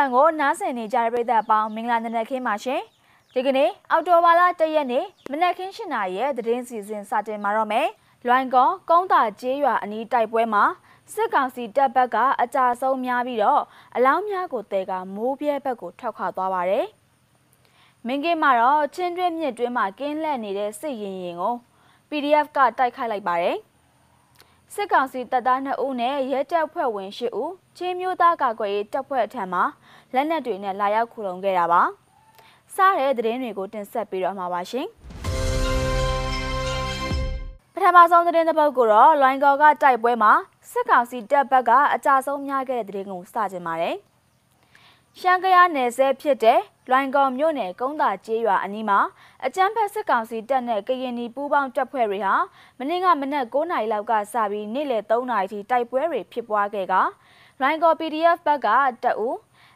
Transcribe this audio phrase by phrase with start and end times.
[0.00, 2.80] FM ကိုနားဆင်နေကြတဲ့ပရိသတ်အပေါင်းမင်္ဂလာနံနက်ခင်းပါရှင်။
[3.34, 7.86] ဒီကနေ့အောက်တိုဘာလ၁ရက်နေ့မနက်ခင်း၈နာရီရဲ့သတင်းစီစဉ်စတင်မှာတော့မယ်။
[8.26, 10.64] လွိုင်ကော်ကုန်းတာကျေးရွာအနီးတိုက်ပွဲမှာ
[11.14, 13.62] စစ်ကောင်စီတပ်ဘက်ကအကြဆုံးများပြီးတော့
[13.96, 16.86] အလောင်းများကိုတဲကမိုးပြဲဘက်ကိုထောက်ခါသွားပါတယ်။
[18.06, 21.54] မင်းကင်းမှာတော့ချင်းတွင်းမြစ်တွင်းမှာကင်းလှည့်နေတဲ့စစ်ရင်ရင်ကို
[22.08, 23.58] PDF ကတိုက်ခိုက်လိုက်ပါတယ်။
[24.74, 29.60] စစ်ကောင်စီတပ်သား2ဦးနဲ့ရဲတပ်ဖွဲ့ဝင်10ဦးချင်းမျိုးသားကာကွယ်ရေးတပ်ဖွဲ့အထံမှ
[30.14, 31.82] လက်နက်တွေနဲ့လာရောက်ခုလုံခဲ့တာပါ။
[32.74, 34.86] စားတဲ့သတင်းတွေကိုတင်ဆက်ပေးတော့မှာပါရှင်။
[37.74, 40.32] ပထမဆုံးသတင်းတစ်ပုဒ်ကိုတော့လိုင်းကော်ကတိုက်ပွဲမှာ
[40.70, 43.96] စစ်ကောင်စီတပ်ဘက်ကအကြဆုံးများခဲ့တဲ့သတင်းကိုစတင်ပါတယ်။
[45.18, 48.98] ရှမ်းကယားနယ်စဲဖြစ်တဲ့လွိုင်ကော်မြို့နယ်ကုန်းသာကျေးရွာအနီးမှာ
[49.46, 52.34] အကြမ်းဖက်စစ်ကောင်စီတပ်နဲ့ကရင်နီပူးပေါင်းတပ်ဖွဲ့တွေဟာ
[52.78, 56.94] မနေ့ကမနက်9နာရီလောက်ကစပြီးနေ့လယ်3နာရီထိတိုက်ပွဲတွေဖြစ်ပွားခဲ့က
[57.60, 58.68] လွိုင်ကော် PDF ဘက်က
[59.04, 59.28] တအူ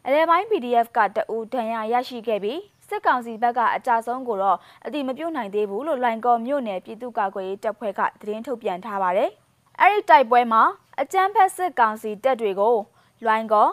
[0.06, 9.30] အလဲပိုင်း PDF ကတအူဒဏ်ရာရရှိခဲ့ပြီးစစ်ကောင်စီဘက်ကအကြဆုံးကိုတော့အတိမပြုတ်နိုင်သေးဘူးလို့လွိုင်ကော်မြို့နယ်ပြည်သူ့ကာကွယ်ရေးတပ်ဖွဲ့ကသတင်းထုတ်ပြန်ထားပါတယ်။
[9.80, 10.62] အဲ့ဒီတိုက်ပွဲမှာ
[11.00, 12.76] အကြမ်းဖက်စစ်ကောင်စီတပ်တွေကို
[13.24, 13.70] လွိုင်ကော်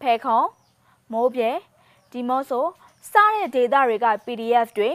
[0.00, 0.40] ဖဲခုံ
[1.12, 1.50] မိုးပြဲ
[2.12, 2.66] ဒီမော့ဆို
[3.12, 4.90] စားတဲ့ဒေသတွေက PDF တွေ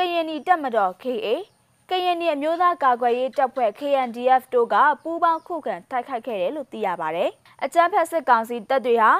[0.00, 1.28] ကရင်နီတက်မတော် KA
[1.90, 7.30] ကရင်နီအမျိုးသားကာကွယ်ရေးတပ်ဖွဲ့ KNDF တို့ကပူးပေါင်းခုခံတိုက်ခိုက်ခဲ့တယ်လို့သိရပါတယ်။
[7.64, 9.12] အကြမ်းဖက်စစ်ကောင်စီတပ်တွေဟာ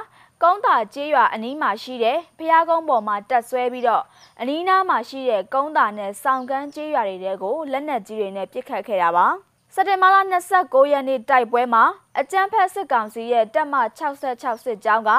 [0.43, 4.03] ကုန်းတာကျေးရွာအနီးမှာရှိတဲ့ဖျားကုန်းပေါ်မှာတက်ဆွဲပြီးတော့
[4.41, 9.27] အနီးနားမှာရှိတဲ့ကုန်းတာနဲ့စောင်ကန်းကျေးရွာတွေကိုလက်နက်ကြီးတွေနဲ့ပစ်ခတ်ခဲ့တာပါ။
[9.75, 10.17] စက်တင်ဘာလ
[10.53, 11.83] 29ရက်နေ့တိုက်ပွဲမှာ
[12.19, 13.75] အကြမ်းဖက်စစ်ကောင်စီရဲ့တပ်မ
[14.15, 15.11] 66စစ်ကြောင်းက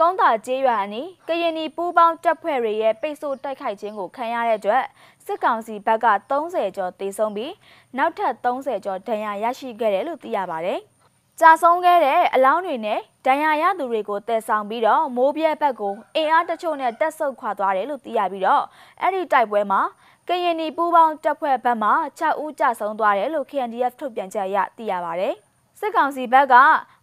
[0.00, 4.84] ကုန်းသာကျေးရွာအနီးကရင်နီပူးပေါင်းတပ်ဖွဲ့တွေရဲ့ပိတ်ဆို့တိုက်ခိုက်ခြင်းကိုခံရတဲ့အတွက်
[5.24, 7.52] စစ်ကောင်စီဘက်က30ကျော်တေဆုံးပြီး
[7.96, 10.80] နောက်ထပ်30ကျော်ဒဏ်ရာရရှိခဲ့တယ်လို့သိရပါတယ်။
[11.40, 18.64] ကြာဆုံးခဲ့တဲ့အလောင်းတွေနဲ့ဒဏ်ရာရသူတွေကိုတည်ဆောင်ပြီးတော့မိုးပြဲဘက်ကိုအင်အားတချို့နဲ့တက်ဆုပ်ခွာသွားတယ်လို့သိရပြီးတော့
[19.00, 19.80] အဲ့ဒီတိုက်ပွဲမှာ
[20.28, 25.24] ကရင်နီပူးပေါင်းတပ်ဖွဲ့ဘက်မှ6ဦးကြဆုံးသွားတယ်လို့ KNDF ထုတ်ပြန်ချက်အရသိရပါဗျ။
[25.80, 26.54] စစ်ကောင်စီဘက်က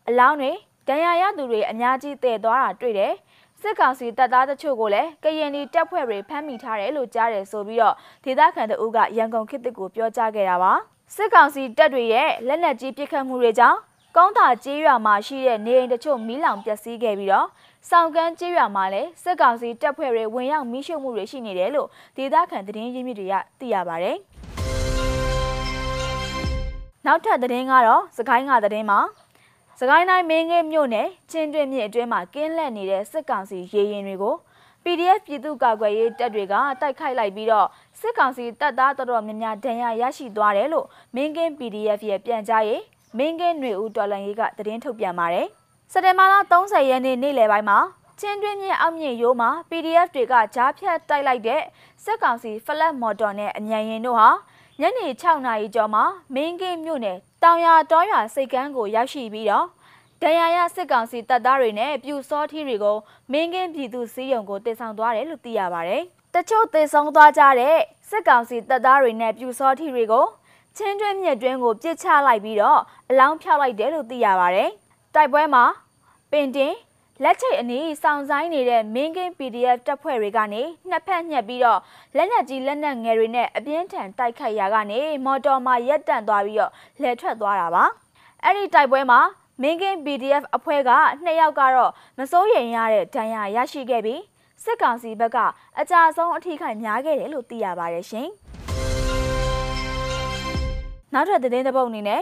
[0.07, 0.51] အလောင်းတွေ
[0.87, 3.13] ဒဏ်ရာရသူတွေအများကြီးတည်သွားတာတွေ့တယ်။
[3.61, 10.73] စစ်ကောင်စီတပ်သားတချို့ကိုလည်းကရင်နီတပ်ဖွဲ့တွေဖမ်းမိထားတယ်လို့ကြားတယ်ဆိုပြီးတော့ဒေသခံတအုပ်ကရန်ကုန်ခေတ်ကိုပြောကြားခဲ့တာပါ။
[11.15, 13.79] စစ်ကောင်စီတပ်တွေရဲ့လက်နက်ကြီးပစ်ခတ်မှုတွေကြောင့်
[14.17, 17.47] ကောင်းတာကျေးရွာမှာရှိတဲ့နေအိမ်တချို့မီးလောင်ပျက်စီးခဲ့ပြီးတော့
[17.89, 24.07] ဆောင်ကန်းကျေးရွာမှာလည်းစစ်ကောင်စီတပ်ဖွဲ့တွေဝင်ရောက်မီးရှို့မှုတွေရှိနေတယ်လို့ဒေသခံသတင်းရင်းမြစ်တွေကသိရပါဗျ။
[27.05, 28.99] နောက်ထပ်သတင်းကတော့စကိုင်းကသတင်းမှာ
[29.79, 34.35] စကိုင်းတိုင်းမင်းငယ်မြို့နယ်ချင်းတွင်းမြစ်အတွင်းမှာကင်းလက်နေတဲ့စစ်ကောင်စီရေရင်တွေကို
[34.83, 37.67] PDF ပြည်သူ့ကာကွယ်ရေးတပ်တွေကတိုက်ခိုက်လိုက်ပြီးတော့
[37.99, 42.81] စစ်ကောင်စီတပ်သားတော်တော်များများဒဏ်ရာရရှိသွားတယ်လို့မင်းကင်း PDF ရဲ့ပြန်ကြားရေး
[43.17, 45.47] မင်းကင်းຫນွေဦးတော်လန်ရေးကသတင်းထုတ်ပြန်ပါတယ်။
[45.91, 47.77] စက်တင်ဘာလ30ရက်နေ့နေ့လယ်ပိုင်းမှာ
[48.19, 51.61] ချင်းတွင်းမြင့်အောက်မြင့်ရိုးမှာ PDF တွေကကြားဖြတ်တိုက်လိုက်တဲ့
[52.03, 54.29] စက်ကောင်စီ flat motor နဲ့အမြန်ရင်တို့ဟာ
[54.81, 56.03] ညနေ6နာရီကျော်မှာ
[56.35, 59.65] မင်းကင်းမြို့နယ်တောင်ရတောရွာစိတ်ကမ်းကိုရောက်ရှိပြီးတော့
[60.21, 62.97] ဒဏ်ရာရစစ်ကောင်စီတပ်သားတွေနဲ့ပြူစောထီးတွေကို
[63.31, 65.95] မင်းကင်းပြည်သူစီးရုံကိုတင်ဆောင်သွားတယ်လို့သိရပါဗျ။
[66.35, 67.77] တချို့တင်ဆောင်သွားကြတဲ့
[68.09, 70.25] စစ်ကောင်စီတပ်သားတွေနဲ့ပြူစောထီးတွေကို
[70.77, 74.65] ချင်းတွင်းမြစ်တွင်းကိုပြစ်ချလိုက်ပြီးတော့အလောင်းဖြောက်လိုက်တယ်လို့သိရပါဗျ။
[75.15, 75.63] တိုက်ပွဲမှာ
[76.31, 76.73] ပင်တင်
[77.23, 81.79] လက်ချိတ်အနီးစောင့်ဆိုင်နေတဲ့မင်းကင်း PDF တပ်ဖွဲ့တွေကနေနှစ်ဖက်ညှက်ပြီးတော့
[82.15, 86.71] လက်နက်ကြီးလက်နက်ငယ်တွေနဲ့အပြင်းထန်တိုက်ခိုက်ရာကနေမော်တော်မှာရက်တန့်သွားပြီးတော့
[87.01, 87.83] လဲထွက်သွားတာပါ
[88.43, 89.19] အဲ့ဒီတိုက်ပွဲမှာ
[89.61, 90.91] မင်းကင်း PDF အဖွဲ့က
[91.23, 94.21] နှစ်ယောက်ကတော့မစိုးရိမ်ရတဲ့ဒဏ်ရာရရှိခဲ့ပြီး
[94.63, 95.37] စစ်ကောင်စီဘက်က
[95.79, 98.27] အကြဆုံးအထိခိုက်များခဲ့တယ်လို့သိရပါတယ်ရှင်
[101.13, 102.21] နောက်ထပ်သတင်းတစ်ပုဒ်အနေနဲ့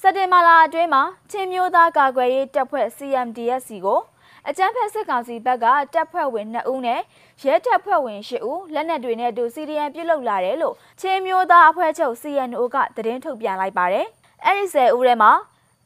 [0.00, 4.00] စက်တင်ဘာလအတွင်းမှာချင်းမျိုးသားကာကွယ်ရေးတပ်ဖွဲ့ CMDSC ကို
[4.48, 7.00] အကြမ်းဖက်စစ်ကောင်စီဘက်ကတပ်ဖွဲ့ဝင်2ဦးနဲ့
[7.42, 14.06] ရဲတပ်ဖွဲ့ဝင်10ဦးလက်နက်တွေနဲ့အတူစီဒီအန်ပြုတ်လုလာတယ်လို့ချင်းမျိုးသားအဖွဲ့ချုပ် CNO ကသတင်းထုတ်ပြန်လိုက်ပါတယ်။
[14.44, 15.32] အဲဒီ10ဦးထဲမှာ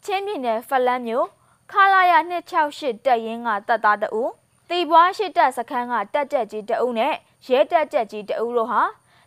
[0.05, 1.27] ချင်းပြည်နယ်ဖလန်းမြို့
[1.73, 2.13] ခလာရ
[2.59, 4.31] 268တပ်ရင်းကတပ်သား2ဦး
[4.71, 7.15] တီပွားရှိတပ်စခန်းကတပ်တက်ကြီး2ဦးနဲ့
[7.49, 8.83] ရဲတပ်တက်ကြီး2ဦးတို့ဟာ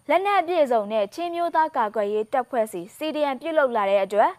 [0.09, 4.31] လက်နက်ပြည့်စုံတဲ့ချင်းမျိုးသားကာကွယ်ရေးတပ်ဖွဲ့စီ CDN ပြုတ်လုလာတဲ့အတွက်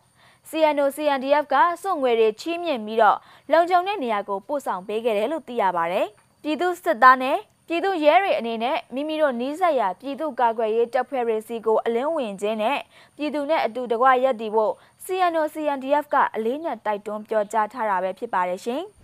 [0.50, 3.18] CNO CNDF ကစွန့်ငွေတွေချီးမြှင့်ပြီးတော့
[3.52, 6.06] လုံခြုံတဲ့နေရာကိုပို့ဆောင်ပေးခဲ့တယ်လို့သိရပါတယ်။
[6.42, 7.36] ပြည်သူစစ်သားနဲ့
[7.68, 12.78] ပြည်သူရဲတွေအနေနဲ့မိမိတို့နီးစပ်ရာပြည်သူကာကွယ်ရေးတပ်ဖွဲ့တွေစီကိုအလင်းဝင်ခြင်းနဲ့
[13.16, 14.72] ပြည်သူနဲ့အတူတကွရက်တည်ဖို့
[15.04, 18.82] CNO CNDF ကအလေးနဲ့တိုက်တွန်းပြောကြားထားတာပဲဖြစ်ပါတယ်ရှင်။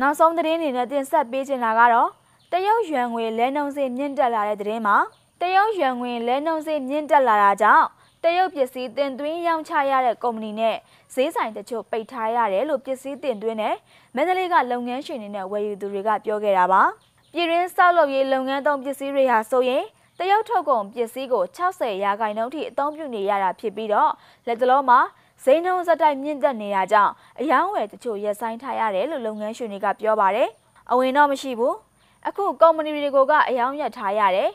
[0.00, 2.10] နောက်ဆုံးသတင်းတွေနဲ့တင်ဆက်ပေးချင်တာကတော့
[2.54, 4.96] တရုတ်ရွန်ငွေလဲနှုံစေမြင့်တက်လာတဲ့သတင်းမှာ
[5.40, 7.86] တရုတ်ရွန်ငွေလဲနှုံစေမြင့်တက်လာတာကြောင့်
[8.24, 10.76] တရုတ်ပစ္စည်းတင်သွင်းရောင်းချရတဲ့ကုမ္ပဏီနဲ့
[11.14, 13.76] ဈေးဆိုင်တချို့ပိတ်ထားရတယ်လို့ပစ္စည်းတင်သွင်းတဲ့
[14.14, 16.82] မန္တလေးကလုပ်ငန်းရှင်တွေနဲ့ဝယ်ယူသူတွေကပြောခဲ့တာပါ
[17.34, 19.84] ပြည်ရင်းစောက်လုပ်ရေးလုပ်ငန်းသုံးပစ္စည်းတွေဟာဆိုရင်
[20.18, 24.10] တရုတ်ထုတ်ကုန်ပစ္စည်းကို60ရာခိုင်နှုန်းထိအသုံးပြုနေရတာဖြစ်ပြီးတော့
[24.46, 25.00] လက်တလုံးမှာ
[25.44, 30.48] ဈေးနှုန်းစက်တိုက်မြင့်တက်နေတာကြောင့်အယောင်းဝယ်တချို့ရပ်ဆိုင်းထားရတယ်လို့လုပ်ငန်းရှင်တွေကပြောပါတယ်
[30.90, 31.74] အဝင်တော့မရှိဘူး
[32.28, 34.50] အခုကုမ္ပဏီတွေကိုကအယောင်းရထားရတယ်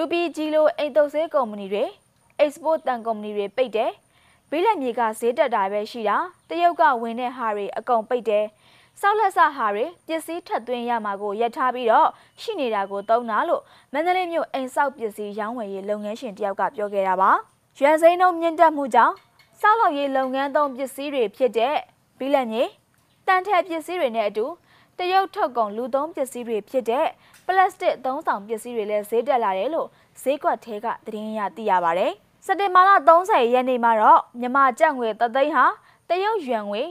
[0.00, 1.84] UPG လိုအိမ်တုပ်ဆေးကုမ္ပဏီတွေ
[2.44, 3.90] export တန်ကုမ္ပဏီတွေပိတ်တယ်။
[4.50, 6.16] ဘိလက်မြေကဈေးတက်တာပဲရှိတာ။
[6.48, 8.44] တရုတ်ကဝင်တဲ့ဟာတွေအကုန်ပိတ်တယ်။
[9.00, 12.08] စောက်လက်ဆဟာတွေပစ္စည်းထပ်သွင်းရမှာကိုရပ်ထားပြီးတော့
[12.42, 13.62] ရှိနေတာကိုသုံးတာလို့
[13.92, 17.30] မန္တလေးမြို့အိမ်ဆောက်ပစ္စည်းရောင်းဝယ်ရေးလုပ်ငန်းရှင်တယောက်ကပြောခဲ့တာပါ။
[17.78, 19.14] ရွှေစိမ်းနှုန်းမြင့်တက်မှုကြောင့်
[19.60, 21.76] စောက်လုပ်ရေးလုပ်ငန်းသုံးပစ္စည်းတွေဖြစ်တဲ့
[22.18, 22.64] ဘိလက်မြေ
[23.26, 24.46] တန်ထက်ပစ္စည်းတွေနဲ့အတူ
[24.98, 27.06] တရုတ်ထုတ်ကုန်လူသုံးပစ္စည်းတွေဖြစ်တဲ့
[27.46, 29.88] ပလတ်စတစ်သုံးဆောင်ပစ္စည်းတွေလည်းဈေးတက်လာတယ်လို့
[30.22, 32.12] ဈေးကွက်ထဲကသတင်းရသိရပါတယ်။
[32.46, 35.66] စက်တင်ဘာလ30ရက်နေ့မှာတော့မြန်မာကျပ်ငွေတသိန်းဟာ
[36.08, 36.82] တရုတ်ယွမ်ငွေ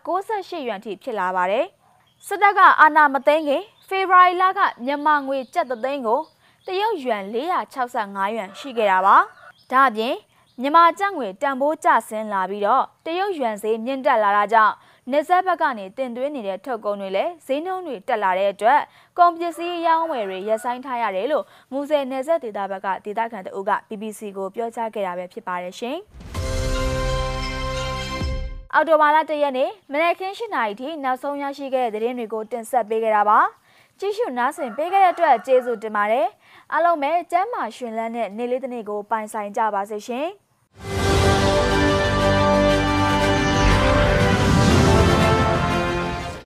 [0.00, 1.66] 298ယွမ်ထိဖြစ်လာပါတယ်။
[2.26, 6.20] စစ်တပ်ကအာဏာမသိမ်းခင်ဖေဖော်ဝါရီလကမြန်မာငွေကျပ်တသိန်းကို
[6.66, 9.16] တရုတ်ယွမ်465ယွမ်ရှိခဲ့တာပါ။
[9.70, 10.14] ဒါအပြင်
[10.60, 14.74] မြန်မာကျပ်ငွေတန်ဖိုးကျဆင်းလာပြီးတော့တရုတ်ယွမ်ဈေးမြင့်တက်လာတာကြောင့်
[15.10, 18.80] နေဆက်ဘက်ကနေတင်သွင်းနေတဲ့ထုတ်ကုန်တွေလည်းဈေးနှုန်းတွေတက်လာတဲ့အတွက်
[19.18, 25.96] ကုန်ပစ္စည်းရောင်းဝယ်တွေရပ်ဆိုင်းထားရတယ်လို့မူဆယ်နေဆက်ဒေသဘက်ကဒေသခံတအုပ်က BBC ကိုပြောကြားခဲ့တာပဲဖြစ်ပါတယ်ရှင်။
[28.74, 33.38] အော်တိုဘာလတရက်နေ့မနက်ခင်း၈နာရီထိနောက်ဆုံးရရှိခဲ့တဲ့သတင်းတွေကိုတင်ဆက်ပေးခဲ့တာပါ။
[34.00, 36.26] ကြည့်ရှုနားဆင်ပေးခဲ့တဲ့အတွက်ကျေးဇူးတင်ပါတယ်။
[36.72, 40.28] အားလုံးပဲကျမ်းမာရှင်လန်းတဲ့နေ့လေးတစ်နေ့ကိုပိုင်ဆိုင်ကြပါစေရှင်။